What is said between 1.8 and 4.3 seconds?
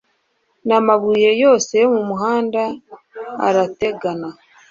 yo mu muhanda ara tegana